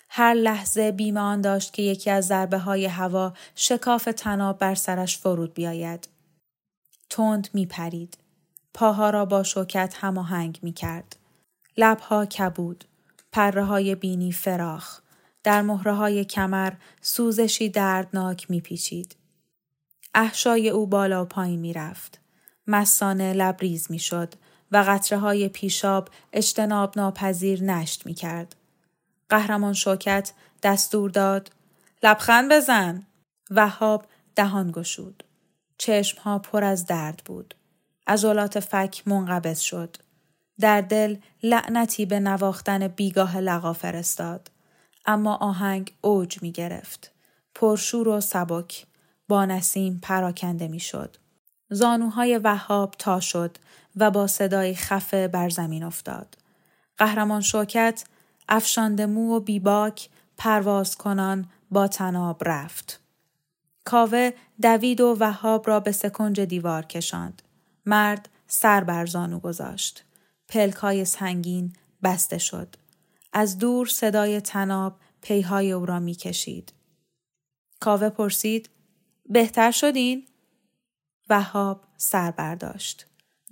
هر 0.09 0.35
لحظه 0.35 0.93
بیمان 0.93 1.41
داشت 1.41 1.73
که 1.73 1.83
یکی 1.83 2.11
از 2.11 2.27
ضربه 2.27 2.59
های 2.59 2.87
هوا 2.87 3.33
شکاف 3.55 4.09
تناب 4.17 4.59
بر 4.59 4.75
سرش 4.75 5.19
فرود 5.19 5.55
بیاید. 5.55 6.09
تند 7.11 7.49
می 7.55 7.67
پرید. 7.67 8.22
پاها 8.75 9.11
را 9.11 9.25
با 9.25 9.43
شوکت 9.43 9.95
هماهنگ 10.01 10.59
می 10.63 10.73
کرد. 10.73 11.17
لبها 11.77 12.27
کبود. 12.27 12.85
پره 13.33 13.65
های 13.65 13.95
بینی 13.95 14.33
فراخ. 14.33 15.01
در 15.43 15.63
مهره 15.63 15.93
های 15.95 16.25
کمر 16.25 16.73
سوزشی 17.01 17.69
دردناک 17.69 18.51
می 18.51 18.61
پیچید. 18.61 19.17
احشای 20.15 20.71
او 20.71 20.87
بالا 20.87 21.23
و 21.23 21.25
پایین 21.25 21.61
می 21.61 21.73
رفت. 21.73 22.21
مسانه 22.67 23.33
لبریز 23.33 23.91
می 23.91 23.99
شد 23.99 24.35
و 24.73 24.85
قطره 24.89 25.19
های 25.19 25.49
پیشاب 25.49 26.09
اجتناب 26.33 26.93
ناپذیر 26.97 27.63
نشت 27.63 28.07
می 28.07 28.15
کرد. 28.15 28.57
قهرمان 29.29 29.73
شوکت 29.73 30.33
دستور 30.63 31.11
داد 31.11 31.51
لبخند 32.03 32.53
بزن. 32.53 33.07
وهاب 33.51 34.07
دهان 34.37 34.71
گشود. 34.71 35.25
چشمها 35.79 36.39
پر 36.39 36.65
از 36.65 36.87
درد 36.87 37.23
بود. 37.25 37.55
عضلات 38.07 38.61
فک 38.61 39.03
منقبض 39.07 39.61
شد. 39.61 39.97
در 40.61 40.81
دل 40.81 41.17
لعنتی 41.43 42.07
به 42.07 42.21
نواختن 42.21 42.89
بیگاه 42.89 43.39
لقا 43.39 43.73
فرستاد. 43.73 44.51
اما 45.07 45.37
آهنگ 45.37 45.93
اوج 46.01 46.43
می 46.43 46.53
گرفت. 46.53 47.13
پرشور 47.55 48.09
و 48.09 48.21
سبک 48.21 48.87
با 49.29 49.45
نسیم 49.45 49.99
پراکنده 50.03 50.69
می 50.69 50.81
شد. 50.81 51.17
زانوهای 51.71 52.39
وهاب 52.39 52.95
تا 52.99 53.21
شد 53.21 53.57
و 53.97 54.11
با 54.11 54.27
صدای 54.27 54.75
خفه 54.75 55.29
بر 55.29 55.49
زمین 55.49 55.83
افتاد. 55.83 56.39
قهرمان 56.99 57.41
شوکت 57.41 58.05
افشانده 58.49 59.07
مو 59.07 59.37
و 59.37 59.41
بیباک 59.41 60.09
پرواز 60.37 60.97
کنان 60.97 61.47
با 61.71 61.89
تناب 61.89 62.43
رفت. 62.45 63.01
کاوه 63.85 64.31
دوید 64.63 65.01
و 65.01 65.17
وهاب 65.21 65.69
را 65.69 65.81
به 65.81 65.93
سکنج 65.93 66.41
دیوار 66.41 66.85
کشاند. 66.85 67.43
مرد 67.87 68.29
سر 68.47 68.85
بر 68.85 69.07
زانو 69.07 69.39
گذاشت. 69.39 70.05
پلکای 70.49 71.05
سنگین 71.05 71.73
بسته 72.03 72.39
شد. 72.39 72.77
از 73.33 73.59
دور 73.59 73.87
صدای 73.87 74.41
تناب 74.41 74.97
پیهای 75.23 75.73
او 75.73 75.87
را 75.87 75.99
می 75.99 76.15
کشید. 76.15 76.73
کاوه 77.81 78.09
پرسید 78.09 78.71
بهتر 79.27 79.71
شدین؟ 79.71 80.27
وهاب 81.29 81.85
سر 81.97 82.31
برداشت. 82.31 83.07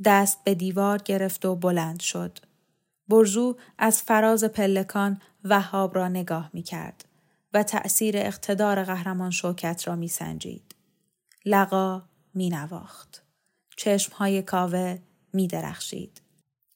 دست 0.05 0.45
به 0.45 0.55
دیوار 0.55 0.99
گرفت 0.99 1.45
و 1.45 1.57
بلند 1.57 2.01
شد. 2.01 2.39
برزو 3.09 3.57
از 3.79 4.03
فراز 4.03 4.45
پلکان 4.45 5.21
وهاب 5.45 5.95
را 5.95 6.09
نگاه 6.09 6.51
می 6.53 6.63
کرد 6.63 7.05
و 7.55 7.63
تأثیر 7.63 8.17
اقتدار 8.17 8.85
قهرمان 8.85 9.31
شوکت 9.31 9.89
را 9.89 9.97
می 9.97 10.09
سنجید. 10.09 10.75
لقا 11.47 12.03
می 12.35 12.49
نواخت. 12.49 13.23
چشمهای 13.81 14.43
کاوه 14.43 14.99
می 15.33 15.47
درخشید. 15.47 16.21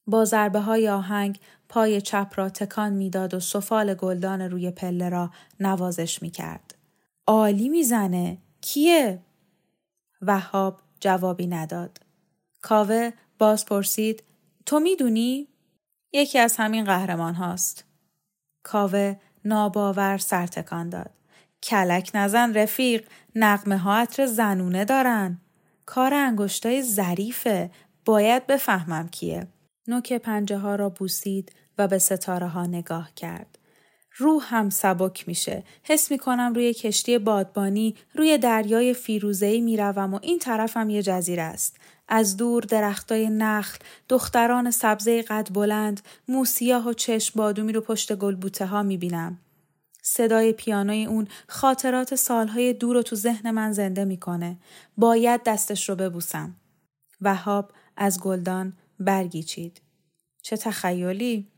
با 0.06 0.24
ضربه 0.24 0.60
های 0.60 0.88
آهنگ 0.88 1.38
پای 1.68 2.00
چپ 2.00 2.32
را 2.36 2.48
تکان 2.48 2.92
می‌داد 2.92 3.34
و 3.34 3.40
سفال 3.40 3.94
گلدان 3.94 4.40
روی 4.40 4.70
پله 4.70 5.08
را 5.08 5.30
نوازش 5.60 6.22
می 6.22 6.30
کرد. 6.30 6.74
عالی 7.26 7.68
می‌زنه. 7.68 8.38
کیه؟ 8.60 9.22
وهاب 10.22 10.80
جوابی 11.00 11.46
نداد. 11.46 11.98
کاوه 12.62 13.10
باز 13.38 13.66
پرسید 13.66 14.22
تو 14.66 14.80
می‌دونی؟ 14.80 15.48
یکی 16.12 16.38
از 16.38 16.56
همین 16.56 16.84
قهرمان 16.84 17.34
هاست. 17.34 17.84
کاوه 18.62 19.16
ناباور 19.44 20.18
سرتکان 20.18 20.88
داد. 20.88 21.10
کلک 21.62 22.10
نزن 22.14 22.54
رفیق 22.54 23.08
نقمه 23.34 23.78
ها 23.78 23.94
عطر 23.94 24.26
زنونه 24.26 24.84
دارن. 24.84 25.40
کار 25.86 26.14
انگشتای 26.14 26.82
ظریفه 26.82 27.70
باید 28.04 28.46
بفهمم 28.46 29.08
کیه. 29.08 29.46
نوک 29.88 30.12
پنجه 30.12 30.56
ها 30.56 30.74
را 30.74 30.88
بوسید 30.88 31.52
و 31.78 31.88
به 31.88 31.98
ستاره 31.98 32.48
ها 32.48 32.66
نگاه 32.66 33.10
کرد. 33.16 33.58
روح 34.16 34.54
هم 34.54 34.70
سبک 34.70 35.28
میشه. 35.28 35.64
حس 35.82 36.10
می‌کنم 36.10 36.52
روی 36.54 36.74
کشتی 36.74 37.18
بادبانی 37.18 37.94
روی 38.14 38.38
دریای 38.38 38.94
فیروزهی 38.94 39.60
می‌روم 39.60 40.14
و 40.14 40.18
این 40.22 40.38
طرفم 40.38 40.90
یه 40.90 41.02
جزیره 41.02 41.42
است. 41.42 41.76
از 42.08 42.36
دور 42.36 42.62
درختای 42.62 43.30
نخل، 43.30 43.78
دختران 44.08 44.70
سبزه 44.70 45.22
قد 45.22 45.48
بلند، 45.52 46.00
موسیاه 46.28 46.88
و 46.88 46.92
چشم 46.92 47.32
بادومی 47.38 47.72
رو 47.72 47.80
پشت 47.80 48.14
گلبوته 48.14 48.66
ها 48.66 48.82
می‌بینم. 48.82 49.38
صدای 50.06 50.52
پیانوی 50.52 51.04
اون 51.04 51.28
خاطرات 51.48 52.14
سالهای 52.14 52.72
دور 52.72 52.96
رو 52.96 53.02
تو 53.02 53.16
ذهن 53.16 53.50
من 53.50 53.72
زنده 53.72 54.04
می‌کنه. 54.04 54.58
باید 54.96 55.42
دستش 55.42 55.88
رو 55.88 55.94
ببوسم. 55.94 56.56
وهاب 57.20 57.72
از 57.96 58.20
گلدان 58.20 58.76
برگی 59.00 59.42
چید. 59.42 59.80
چه 60.42 60.56
تخیلی؟ 60.56 61.48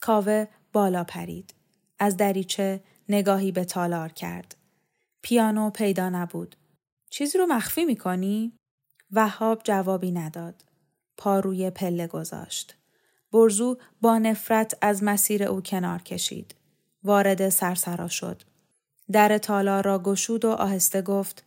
کاوه 0.00 0.46
بالا 0.72 1.04
پرید. 1.04 1.54
از 1.98 2.16
دریچه 2.16 2.80
نگاهی 3.08 3.52
به 3.52 3.64
تالار 3.64 4.12
کرد. 4.12 4.56
پیانو 5.22 5.70
پیدا 5.70 6.08
نبود. 6.08 6.56
چیزی 7.10 7.38
رو 7.38 7.46
مخفی 7.46 7.84
می‌کنی؟ 7.84 8.52
وهاب 9.12 9.60
جوابی 9.64 10.12
نداد. 10.12 10.64
پا 11.16 11.40
روی 11.40 11.70
پله 11.70 12.06
گذاشت. 12.06 12.76
برزو 13.32 13.78
با 14.00 14.18
نفرت 14.18 14.78
از 14.80 15.04
مسیر 15.04 15.42
او 15.42 15.60
کنار 15.60 16.02
کشید. 16.02 16.55
وارد 17.06 17.48
سرسرا 17.48 18.08
شد. 18.08 18.42
در 19.12 19.38
تالار 19.38 19.84
را 19.84 19.98
گشود 19.98 20.44
و 20.44 20.50
آهسته 20.50 21.02
گفت 21.02 21.44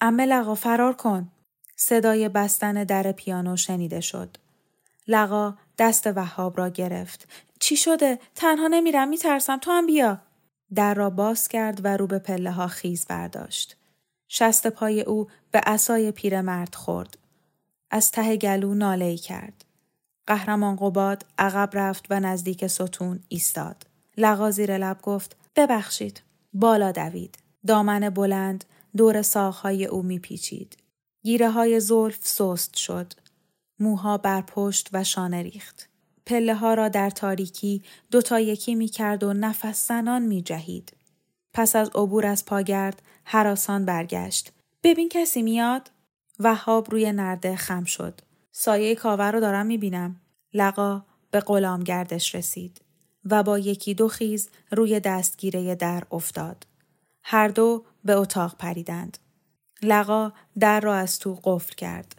امه 0.00 0.26
لقا 0.26 0.54
فرار 0.54 0.92
کن. 0.92 1.28
صدای 1.76 2.28
بستن 2.28 2.84
در 2.84 3.12
پیانو 3.12 3.56
شنیده 3.56 4.00
شد. 4.00 4.36
لقا 5.08 5.54
دست 5.78 6.06
وهاب 6.06 6.58
را 6.58 6.68
گرفت. 6.68 7.28
چی 7.60 7.76
شده؟ 7.76 8.18
تنها 8.34 8.68
نمیرم 8.68 9.08
میترسم 9.08 9.58
تو 9.58 9.70
هم 9.70 9.86
بیا. 9.86 10.18
در 10.74 10.94
را 10.94 11.10
باز 11.10 11.48
کرد 11.48 11.84
و 11.84 11.96
رو 11.96 12.06
به 12.06 12.18
پله 12.18 12.50
ها 12.50 12.66
خیز 12.66 13.06
برداشت. 13.06 13.76
شست 14.28 14.66
پای 14.66 15.00
او 15.00 15.28
به 15.50 15.60
اسای 15.66 16.12
پیرمرد 16.12 16.74
خورد. 16.74 17.18
از 17.90 18.10
ته 18.10 18.36
گلو 18.36 18.74
ناله 18.74 19.16
کرد. 19.16 19.64
قهرمان 20.26 20.76
قباد 20.76 21.24
عقب 21.38 21.70
رفت 21.72 22.06
و 22.10 22.20
نزدیک 22.20 22.66
ستون 22.66 23.20
ایستاد. 23.28 23.89
لغا 24.16 24.50
زیر 24.50 24.78
لب 24.78 25.02
گفت 25.02 25.36
ببخشید. 25.56 26.22
بالا 26.52 26.92
دوید. 26.92 27.38
دامن 27.66 28.10
بلند 28.10 28.64
دور 28.96 29.22
ساقهای 29.22 29.86
او 29.86 30.02
میپیچید. 30.02 30.76
گیره 31.22 31.50
های 31.50 31.80
زلف 31.80 32.18
سست 32.20 32.76
شد. 32.76 33.12
موها 33.78 34.18
بر 34.18 34.40
پشت 34.40 34.88
و 34.92 35.04
شانه 35.04 35.42
ریخت. 35.42 35.88
پله 36.26 36.54
ها 36.54 36.74
را 36.74 36.88
در 36.88 37.10
تاریکی 37.10 37.82
دوتا 38.10 38.40
یکی 38.40 38.74
می 38.74 38.88
کرد 38.88 39.24
و 39.24 39.32
نفس 39.32 39.88
زنان 39.88 40.22
می 40.22 40.42
جهید. 40.42 40.92
پس 41.52 41.76
از 41.76 41.90
عبور 41.94 42.26
از 42.26 42.44
پاگرد 42.44 43.02
حراسان 43.24 43.84
برگشت. 43.84 44.52
ببین 44.82 45.08
کسی 45.08 45.42
میاد؟ 45.42 45.90
وهاب 46.38 46.90
روی 46.90 47.12
نرده 47.12 47.56
خم 47.56 47.84
شد. 47.84 48.20
سایه 48.52 48.94
کاور 48.94 49.32
رو 49.32 49.40
دارم 49.40 49.66
می 49.66 49.78
بینم. 49.78 50.20
لقا 50.54 51.02
به 51.30 51.40
غلام 51.40 51.84
گردش 51.84 52.34
رسید 52.34 52.80
و 53.24 53.42
با 53.42 53.58
یکی 53.58 53.94
دو 53.94 54.08
خیز 54.08 54.48
روی 54.70 55.00
دستگیره 55.00 55.74
در 55.74 56.02
افتاد. 56.10 56.66
هر 57.22 57.48
دو 57.48 57.84
به 58.04 58.14
اتاق 58.14 58.56
پریدند. 58.56 59.18
لقا 59.82 60.32
در 60.58 60.80
را 60.80 60.94
از 60.94 61.18
تو 61.18 61.40
قفل 61.44 61.74
کرد. 61.74 62.14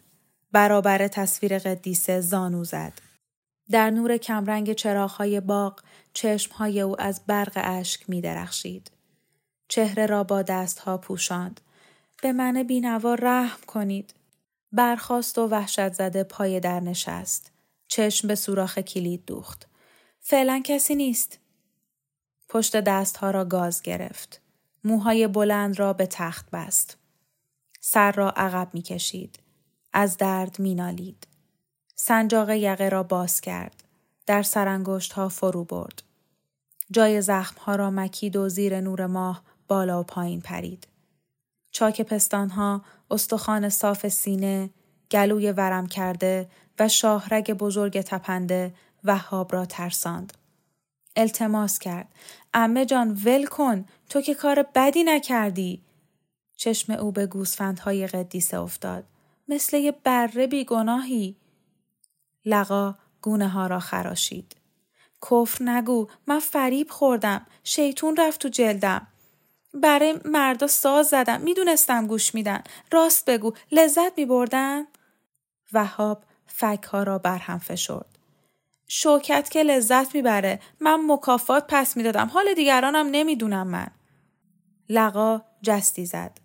برابر 0.52 1.08
تصویر 1.08 1.58
قدیسه 1.58 2.20
زانو 2.20 2.64
زد. 2.64 2.92
در 3.70 3.90
نور 3.90 4.16
کمرنگ 4.16 4.72
چراغهای 4.72 5.40
باغ 5.40 5.80
چشمهای 6.12 6.80
او 6.80 7.00
از 7.00 7.20
برق 7.26 7.52
اشک 7.54 8.10
می 8.10 8.20
درخشید. 8.20 8.90
چهره 9.68 10.06
را 10.06 10.24
با 10.24 10.42
دستها 10.42 10.98
پوشاند. 10.98 11.60
به 12.22 12.32
من 12.32 12.62
بینوا 12.62 13.14
رحم 13.14 13.60
کنید. 13.66 14.14
برخاست 14.72 15.38
و 15.38 15.48
وحشت 15.48 15.92
زده 15.92 16.24
پای 16.24 16.60
در 16.60 16.80
نشست. 16.80 17.52
چشم 17.88 18.28
به 18.28 18.34
سوراخ 18.34 18.78
کلید 18.78 19.24
دوخت. 19.26 19.68
فعلا 20.24 20.62
کسی 20.64 20.94
نیست. 20.94 21.38
پشت 22.48 22.76
دستها 22.76 23.30
را 23.30 23.44
گاز 23.44 23.82
گرفت. 23.82 24.40
موهای 24.84 25.26
بلند 25.26 25.78
را 25.78 25.92
به 25.92 26.06
تخت 26.06 26.50
بست. 26.50 26.96
سر 27.80 28.12
را 28.12 28.30
عقب 28.30 28.68
می 28.72 28.82
کشید. 28.82 29.38
از 29.92 30.16
درد 30.16 30.58
می 30.58 30.74
نالید. 30.74 31.26
سنجاق 31.94 32.50
یقه 32.50 32.88
را 32.88 33.02
باز 33.02 33.40
کرد. 33.40 33.84
در 34.26 34.42
سرانگشت 34.42 35.12
ها 35.12 35.28
فرو 35.28 35.64
برد. 35.64 36.02
جای 36.90 37.22
زخم 37.22 37.60
ها 37.60 37.76
را 37.76 37.90
مکید 37.90 38.36
و 38.36 38.48
زیر 38.48 38.80
نور 38.80 39.06
ماه 39.06 39.42
بالا 39.68 40.00
و 40.00 40.02
پایین 40.02 40.40
پرید. 40.40 40.86
چاک 41.70 42.02
پستان 42.02 42.50
ها، 42.50 42.84
استخوان 43.10 43.68
صاف 43.68 44.08
سینه، 44.08 44.70
گلوی 45.10 45.52
ورم 45.52 45.86
کرده 45.86 46.50
و 46.78 46.88
شاهرگ 46.88 47.52
بزرگ 47.52 48.00
تپنده 48.00 48.74
وهاب 49.04 49.52
را 49.52 49.64
ترساند. 49.64 50.32
التماس 51.16 51.78
کرد. 51.78 52.08
امه 52.54 52.86
جان 52.86 53.20
ول 53.24 53.46
کن 53.46 53.84
تو 54.08 54.20
که 54.20 54.34
کار 54.34 54.66
بدی 54.74 55.04
نکردی. 55.04 55.82
چشم 56.56 56.92
او 56.92 57.12
به 57.12 57.26
گوسفندهای 57.26 58.06
قدیسه 58.06 58.58
افتاد. 58.58 59.04
مثل 59.48 59.76
یه 59.76 59.92
بره 59.92 60.46
بیگناهی. 60.46 61.36
لقا 62.44 62.94
گونه 63.22 63.48
ها 63.48 63.66
را 63.66 63.80
خراشید. 63.80 64.56
کفر 65.30 65.64
نگو 65.64 66.06
من 66.26 66.38
فریب 66.38 66.90
خوردم 66.90 67.46
شیطون 67.64 68.16
رفت 68.16 68.40
تو 68.40 68.48
جلدم 68.48 69.06
برای 69.74 70.18
مردا 70.24 70.66
ساز 70.66 71.08
زدم 71.08 71.40
می‌دونستم 71.40 72.06
گوش 72.06 72.34
میدن 72.34 72.62
راست 72.92 73.30
بگو 73.30 73.52
لذت 73.72 74.18
میبردن 74.18 74.86
وهاب 75.72 76.24
فک 76.46 76.82
ها 76.82 77.02
را 77.02 77.18
برهم 77.18 77.58
فشرد 77.58 78.11
شوکت 78.88 79.48
که 79.50 79.62
لذت 79.62 80.14
می‌بره. 80.14 80.60
من 80.80 81.00
مکافات 81.06 81.64
پس 81.68 81.96
می‌دادم. 81.96 82.26
حال 82.26 82.54
دیگرانم 82.54 83.08
نمی‌دونم 83.10 83.66
من. 83.66 83.86
لقا 84.88 85.42
جستی 85.62 86.06
زد. 86.06 86.38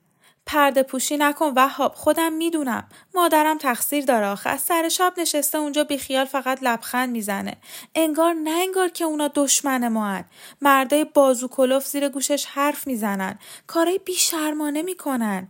پرده 0.45 0.83
پوشی 0.83 1.17
نکن 1.17 1.53
وهاب 1.55 1.93
خودم 1.93 2.33
می‌دونم. 2.33 2.89
مادرم 3.15 3.57
تقصیر 3.57 4.05
داره 4.05 4.25
آخه. 4.25 4.49
از 4.49 4.61
سر 4.61 4.89
شب 4.89 5.13
نشسته 5.17 5.57
اونجا 5.57 5.83
بیخیال 5.83 6.25
فقط 6.25 6.59
لبخند 6.61 7.09
می‌زنه. 7.09 7.53
انگار 7.95 8.33
نه 8.33 8.49
انگار 8.49 8.89
که 8.89 9.05
اونا 9.05 9.27
دشمن 9.35 9.87
ما 9.87 10.05
هن. 10.05 10.25
مردای 10.61 11.03
بازو 11.03 11.47
کلوف 11.47 11.87
زیر 11.87 12.09
گوشش 12.09 12.45
حرف 12.45 12.87
می‌زنن. 12.87 13.39
کارای 13.67 13.99
بیشرمانه 14.05 14.81
می‌کنن. 14.81 15.47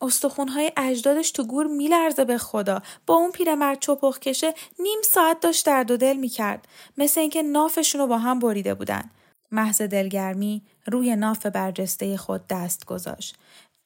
استخونهای 0.00 0.72
اجدادش 0.76 1.30
تو 1.30 1.44
گور 1.44 1.66
میلرزه 1.66 2.24
به 2.24 2.38
خدا. 2.38 2.82
با 3.06 3.14
اون 3.14 3.32
پیرمرد 3.32 3.80
چپخ 3.80 4.18
کشه 4.18 4.54
نیم 4.78 4.98
ساعت 5.04 5.40
داشت 5.40 5.66
درد 5.66 5.90
و 5.90 5.96
دل 5.96 6.16
می‌کرد. 6.16 6.68
مثل 6.98 7.20
اینکه 7.20 7.42
نافشون 7.42 8.00
رو 8.00 8.06
با 8.06 8.18
هم 8.18 8.38
بریده 8.38 8.74
بودن. 8.74 9.10
محض 9.50 9.82
دلگرمی 9.82 10.62
روی 10.86 11.16
ناف 11.16 11.46
برجسته 11.46 12.16
خود 12.16 12.48
دست 12.48 12.84
گذاشت. 12.84 13.36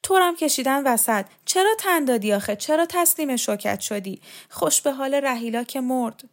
تورم 0.03 0.35
کشیدن 0.35 0.83
وسط. 0.83 1.25
چرا 1.45 1.75
تن 1.79 2.05
دادی 2.05 2.33
آخه؟ 2.33 2.55
چرا 2.55 2.85
تسلیم 2.89 3.35
شوکت 3.35 3.79
شدی؟ 3.79 4.21
خوش 4.49 4.81
به 4.81 4.91
حال 4.91 5.13
رهیلا 5.13 5.63
که 5.63 5.81
مرد. 5.81 6.23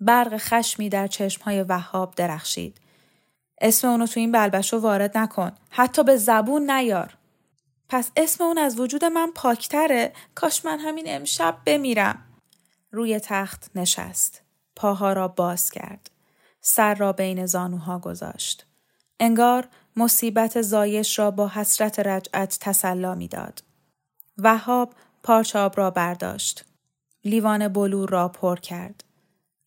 برق 0.00 0.36
خشمی 0.36 0.88
در 0.88 1.06
چشمهای 1.06 1.62
وهاب 1.62 2.14
درخشید. 2.14 2.80
اسم 3.60 3.88
اونو 3.88 4.06
تو 4.06 4.20
این 4.20 4.32
بلبشو 4.32 4.78
وارد 4.78 5.18
نکن. 5.18 5.52
حتی 5.70 6.04
به 6.04 6.16
زبون 6.16 6.70
نیار. 6.70 7.16
پس 7.88 8.10
اسم 8.16 8.44
اون 8.44 8.58
از 8.58 8.80
وجود 8.80 9.04
من 9.04 9.30
پاکتره 9.34 10.12
کاش 10.34 10.64
من 10.64 10.78
همین 10.78 11.04
امشب 11.08 11.58
بمیرم 11.66 12.24
روی 12.90 13.20
تخت 13.20 13.70
نشست 13.74 14.42
پاها 14.76 15.12
را 15.12 15.28
باز 15.28 15.70
کرد 15.70 16.10
سر 16.60 16.94
را 16.94 17.12
بین 17.12 17.46
زانوها 17.46 17.98
گذاشت 17.98 18.66
انگار 19.20 19.68
مصیبت 19.96 20.62
زایش 20.62 21.18
را 21.18 21.30
با 21.30 21.48
حسرت 21.48 21.98
رجعت 21.98 22.58
تسلا 22.60 23.14
می‌داد. 23.14 23.62
وهاب 24.38 24.94
پارچاب 25.22 25.78
را 25.78 25.90
برداشت. 25.90 26.64
لیوان 27.24 27.68
بلور 27.68 28.08
را 28.08 28.28
پر 28.28 28.56
کرد. 28.56 29.04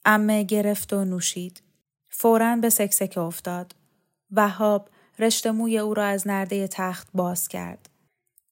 امه 0.06 0.44
گرفت 0.44 0.94
و 0.94 1.06
نوشید. 1.06 1.62
فورا 2.10 2.56
به 2.56 2.70
سکسکه 2.70 3.20
افتاد. 3.20 3.76
وهاب 4.32 4.90
رشت 5.20 5.48
موی 5.48 5.78
او 5.78 5.94
را 5.94 6.06
از 6.06 6.28
نرده 6.28 6.68
تخت 6.68 7.08
باز 7.14 7.48
کرد. 7.48 7.89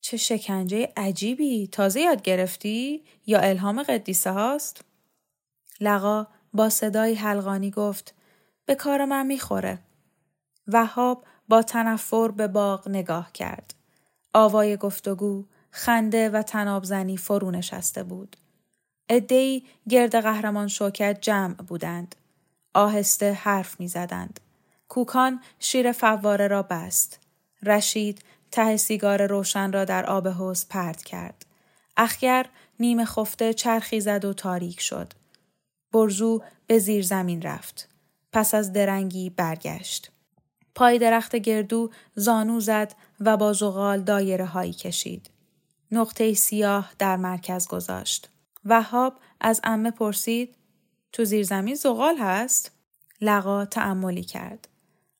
چه 0.01 0.17
شکنجه 0.17 0.93
عجیبی 0.97 1.67
تازه 1.67 2.01
یاد 2.01 2.21
گرفتی 2.21 3.03
یا 3.25 3.39
الهام 3.39 3.83
قدیسه 3.83 4.31
هاست؟ 4.31 4.81
لقا 5.79 6.27
با 6.53 6.69
صدای 6.69 7.13
حلقانی 7.13 7.71
گفت 7.71 8.13
به 8.65 8.75
کار 8.75 9.05
من 9.05 9.25
می‌خوره. 9.25 9.79
وهاب 10.67 11.23
با 11.47 11.61
تنفر 11.61 12.27
به 12.27 12.47
باغ 12.47 12.89
نگاه 12.89 13.31
کرد. 13.31 13.73
آوای 14.33 14.77
گفتگو، 14.77 15.45
خنده 15.71 16.29
و 16.29 16.41
تنابزنی 16.41 17.17
فرو 17.17 17.51
نشسته 17.51 18.03
بود. 18.03 18.37
ادهی 19.09 19.63
گرد 19.89 20.15
قهرمان 20.15 20.67
شوکت 20.67 21.17
جمع 21.21 21.53
بودند. 21.53 22.15
آهسته 22.73 23.33
حرف 23.33 23.79
می 23.79 23.87
زدند. 23.87 24.39
کوکان 24.89 25.41
شیر 25.59 25.91
فواره 25.91 26.47
را 26.47 26.63
بست. 26.63 27.19
رشید 27.63 28.21
ته 28.51 28.77
سیگار 28.77 29.27
روشن 29.27 29.71
را 29.71 29.85
در 29.85 30.05
آب 30.05 30.27
حوز 30.27 30.65
پرت 30.69 31.03
کرد. 31.03 31.45
اخگر 31.97 32.45
نیمه 32.79 33.05
خفته 33.05 33.53
چرخی 33.53 34.01
زد 34.01 34.25
و 34.25 34.33
تاریک 34.33 34.81
شد. 34.81 35.13
برزو 35.93 36.43
به 36.67 36.79
زیر 36.79 37.03
زمین 37.03 37.41
رفت. 37.41 37.89
پس 38.33 38.53
از 38.53 38.73
درنگی 38.73 39.29
برگشت. 39.29 40.11
پای 40.75 40.99
درخت 40.99 41.35
گردو 41.35 41.91
زانو 42.15 42.59
زد 42.59 42.95
و 43.19 43.37
با 43.37 43.53
زغال 43.53 44.01
دایره 44.01 44.45
هایی 44.45 44.73
کشید. 44.73 45.29
نقطه 45.91 46.33
سیاه 46.33 46.91
در 46.99 47.17
مرکز 47.17 47.67
گذاشت. 47.67 48.29
وهاب 48.65 49.19
از 49.41 49.61
امه 49.63 49.91
پرسید 49.91 50.55
تو 51.11 51.25
زیرزمین 51.25 51.75
زغال 51.75 52.17
هست؟ 52.17 52.71
لقا 53.21 53.65
تعملی 53.65 54.23
کرد. 54.23 54.67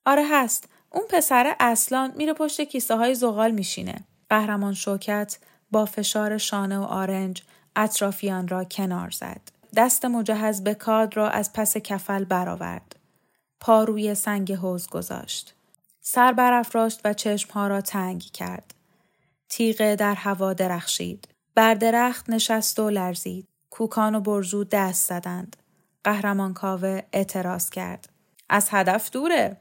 آره 0.06 0.24
هست. 0.30 0.68
اون 0.90 1.04
پسر 1.10 1.56
اصلان 1.60 2.12
میره 2.16 2.32
پشت 2.32 2.60
کیسه 2.60 2.96
های 2.96 3.14
زغال 3.14 3.50
میشینه. 3.50 4.04
قهرمان 4.30 4.74
شوکت 4.74 5.38
با 5.70 5.84
فشار 5.84 6.38
شانه 6.38 6.78
و 6.78 6.82
آرنج 6.82 7.42
اطرافیان 7.76 8.48
را 8.48 8.64
کنار 8.64 9.10
زد. 9.10 9.40
دست 9.76 10.04
مجهز 10.04 10.64
به 10.64 10.74
کاد 10.74 11.16
را 11.16 11.30
از 11.30 11.52
پس 11.52 11.76
کفل 11.76 12.24
برآورد. 12.24 12.96
پا 13.60 13.84
روی 13.84 14.14
سنگ 14.14 14.52
حوز 14.52 14.88
گذاشت. 14.88 15.54
سر 16.00 16.32
برافراشت 16.32 17.00
و 17.04 17.12
چشمها 17.12 17.66
را 17.66 17.80
تنگ 17.80 18.22
کرد. 18.22 18.74
تیغه 19.48 19.96
در 19.96 20.14
هوا 20.14 20.52
درخشید. 20.52 21.28
بر 21.54 21.74
درخت 21.74 22.30
نشست 22.30 22.78
و 22.78 22.90
لرزید. 22.90 23.48
کوکان 23.70 24.14
و 24.14 24.20
برزو 24.20 24.64
دست 24.64 25.08
زدند. 25.08 25.56
قهرمان 26.04 26.54
کاوه 26.54 27.02
اعتراض 27.12 27.70
کرد. 27.70 28.08
از 28.48 28.68
هدف 28.70 29.10
دوره. 29.10 29.56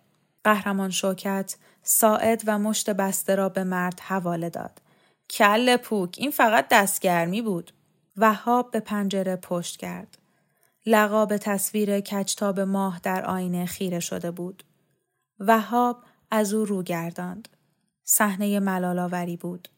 قهرمان 0.47 0.89
شوکت 0.89 1.55
ساعد 1.83 2.43
و 2.45 2.59
مشت 2.59 2.89
بسته 2.89 3.35
را 3.35 3.49
به 3.49 3.63
مرد 3.63 3.99
حواله 3.99 4.49
داد. 4.49 4.81
کل 5.29 5.77
پوک 5.77 6.15
این 6.17 6.31
فقط 6.31 6.67
دستگرمی 6.71 7.41
بود. 7.41 7.71
وهاب 8.17 8.71
به 8.71 8.79
پنجره 8.79 9.35
پشت 9.35 9.77
کرد. 9.77 10.17
لقا 10.85 11.25
به 11.25 11.37
تصویر 11.37 11.99
کچتاب 11.99 12.59
ماه 12.59 12.99
در 13.03 13.25
آینه 13.25 13.65
خیره 13.65 13.99
شده 13.99 14.31
بود. 14.31 14.63
وهاب 15.39 16.03
از 16.31 16.53
او 16.53 16.65
رو 16.65 16.83
گرداند. 16.83 17.47
صحنه 18.03 18.59
ملالاوری 18.59 19.37
بود. 19.37 19.69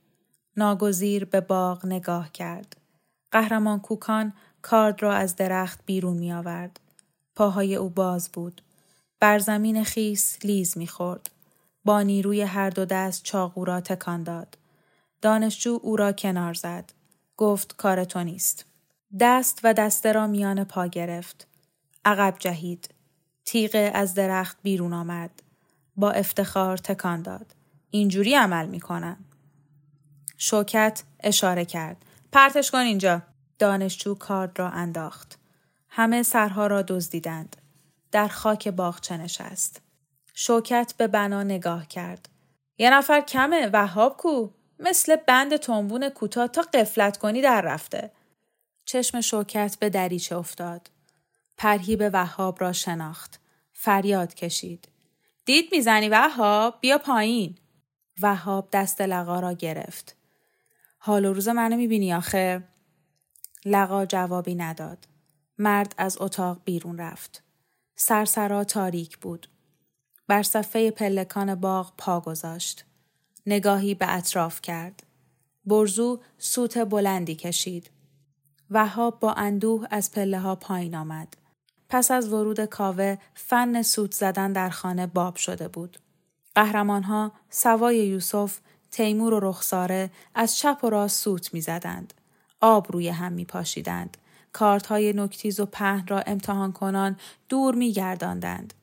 ناگزیر 0.58 1.26
به 1.26 1.42
باغ 1.42 1.86
نگاه 1.86 2.32
کرد. 2.32 2.78
قهرمان 3.32 3.80
کوکان 3.80 4.34
کارد 4.62 5.04
را 5.04 5.14
از 5.14 5.36
درخت 5.36 5.80
بیرون 5.86 6.18
می 6.18 6.34
آورد. 6.34 6.80
پاهای 7.36 7.76
او 7.76 7.90
باز 7.90 8.30
بود. 8.30 8.62
بر 9.20 9.40
زمین 9.40 9.84
خیس 9.84 10.38
لیز 10.44 10.78
می 10.78 10.88
خورد. 10.88 11.30
با 11.86 12.02
نیروی 12.02 12.42
هر 12.42 12.70
دو 12.70 12.86
دست 12.86 13.24
چاقو 13.24 13.66
را 13.66 13.82
تکان 13.82 14.24
داد. 14.24 14.58
دانشجو 15.22 15.80
او 15.82 15.96
را 15.96 16.12
کنار 16.12 16.54
زد. 16.54 16.92
گفت 17.38 17.76
کار 17.76 18.04
تو 18.04 18.24
نیست. 18.24 18.66
دست 19.20 19.60
و 19.64 19.74
دسته 19.74 20.12
را 20.12 20.28
میان 20.28 20.64
پا 20.64 20.88
گرفت. 20.88 21.48
عقب 22.06 22.36
جهید. 22.40 22.90
تیغه 23.46 23.92
از 23.94 24.14
درخت 24.14 24.58
بیرون 24.64 24.94
آمد. 24.94 25.32
با 25.96 26.12
افتخار 26.12 26.78
تکان 26.78 27.22
داد. 27.22 27.56
اینجوری 27.92 28.36
عمل 28.36 28.66
می‌کنن. 28.66 29.18
شوکت 30.38 31.04
اشاره 31.20 31.66
کرد. 31.66 32.06
پرتش 32.32 32.72
کن 32.72 32.78
اینجا. 32.78 33.22
دانشجو 33.60 34.16
کارد 34.16 34.60
را 34.60 34.70
انداخت. 34.70 35.40
همه 35.90 36.24
سرها 36.24 36.68
را 36.68 36.82
دزدیدند. 36.82 37.56
در 38.12 38.28
خاک 38.28 38.68
باغچه 38.68 39.18
نشست. 39.18 39.82
شوکت 40.34 40.94
به 40.98 41.08
بنا 41.08 41.44
نگاه 41.44 41.88
کرد. 41.88 42.30
یه 42.78 42.90
نفر 42.90 43.22
کمه 43.22 43.70
وهاب 43.74 44.18
کو 44.18 44.50
مثل 44.80 45.16
بند 45.16 45.56
تنبون 45.56 46.10
کوتاه 46.10 46.48
تا 46.48 46.62
قفلت 46.62 47.18
کنی 47.18 47.42
در 47.42 47.62
رفته. 47.62 48.12
چشم 48.86 49.22
شوکت 49.22 49.78
به 49.80 49.90
دریچه 49.90 50.36
افتاد. 50.36 50.92
پرهیب 51.58 52.10
وهاب 52.14 52.62
را 52.62 52.74
شناخت. 52.74 53.40
فریاد 53.74 54.34
کشید. 54.34 54.88
دید 55.46 55.70
می‌زنی 55.72 56.10
وهاب 56.10 56.78
بیا 56.82 56.98
پایین. 56.98 57.58
وهاب 58.22 58.70
دست 58.72 59.02
لقا 59.02 59.40
را 59.40 59.54
گرفت. 59.54 60.16
حال 60.98 61.26
و 61.26 61.34
روز 61.34 61.48
منو 61.48 61.76
می‌بینی 61.76 62.14
آخه؟ 62.14 62.64
لقا 63.66 64.06
جوابی 64.06 64.56
نداد. 64.56 65.08
مرد 65.58 65.96
از 65.98 66.18
اتاق 66.22 66.62
بیرون 66.66 66.98
رفت. 66.98 67.44
سرسرا 68.02 68.64
تاریک 68.64 69.18
بود. 69.18 69.48
بر 70.28 70.44
صفحه 70.44 70.92
پلکان 70.92 71.56
باغ 71.56 71.94
پا 71.98 72.20
گذاشت. 72.20 72.86
نگاهی 73.46 73.96
به 73.96 74.16
اطراف 74.16 74.62
کرد. 74.62 75.04
برزو 75.66 76.20
سوت 76.38 76.78
بلندی 76.78 77.36
کشید. 77.36 77.90
وهاب 78.72 79.20
با 79.20 79.34
اندوه 79.34 79.88
از 79.92 80.12
پله 80.12 80.40
ها 80.40 80.56
پایین 80.56 80.96
آمد. 80.96 81.38
پس 81.90 82.12
از 82.12 82.34
ورود 82.34 82.66
کاوه 82.66 83.18
فن 83.34 83.82
سوت 83.82 84.14
زدن 84.14 84.54
در 84.54 84.70
خانه 84.70 85.08
باب 85.08 85.36
شده 85.36 85.68
بود. 85.68 86.00
قهرمان 86.56 87.04
ها 87.04 87.32
سوای 87.50 88.08
یوسف، 88.08 88.60
تیمور 88.92 89.34
و 89.34 89.40
رخساره 89.40 90.12
از 90.36 90.58
چپ 90.58 90.80
و 90.84 90.90
راست 90.90 91.24
سوت 91.24 91.54
می 91.54 91.62
زدند. 91.62 92.14
آب 92.62 92.92
روی 92.92 93.10
هم 93.10 93.32
می 93.32 93.46
پاشیدند. 93.46 94.18
کارت 94.54 94.86
های 94.86 95.14
نکتیز 95.14 95.60
و 95.60 95.66
پهن 95.66 96.08
را 96.08 96.20
امتحان 96.20 96.72
کنان 96.72 97.18
دور 97.50 97.76
می 97.76 97.92
گرداندند. 97.92 98.74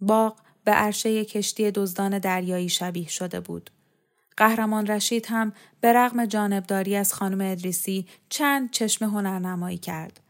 باغ 0.00 0.36
به 0.64 0.72
عرشه 0.72 1.24
کشتی 1.24 1.70
دزدان 1.70 2.18
دریایی 2.18 2.68
شبیه 2.68 3.08
شده 3.08 3.40
بود. 3.40 3.70
قهرمان 4.36 4.86
رشید 4.86 5.26
هم 5.28 5.52
به 5.80 5.92
رغم 5.92 6.26
جانبداری 6.26 6.96
از 6.96 7.14
خانم 7.14 7.52
ادریسی 7.52 8.06
چند 8.28 8.70
چشم 8.70 9.04
هنرنمایی 9.04 9.78
کرد. 9.78 10.20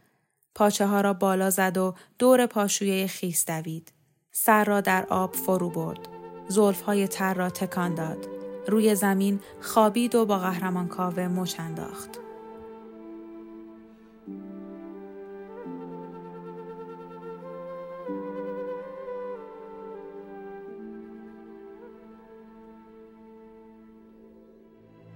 پاچه 0.55 0.87
ها 0.87 1.01
را 1.01 1.13
بالا 1.13 1.51
زد 1.51 1.77
و 1.77 1.95
دور 2.19 2.47
پاشویه 2.47 3.07
خیس 3.07 3.47
دوید. 3.47 3.93
سر 4.33 4.65
را 4.65 4.81
در 4.81 5.07
آب 5.07 5.35
فرو 5.35 5.71
برد. 5.71 6.09
زلف 6.49 6.81
های 6.81 7.09
تر 7.09 7.35
را 7.35 7.51
تکان 7.51 7.95
داد. 7.95 8.29
روی 8.69 8.95
زمین 8.95 9.41
خوابید 9.61 10.15
و 10.15 10.27
با 10.27 10.39
قهرمان 10.39 10.89
کاوه 10.89 11.29
مچ 11.29 11.61
انداخت. 11.61 12.22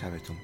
شبتون 0.00 0.36
بخیر 0.36 0.39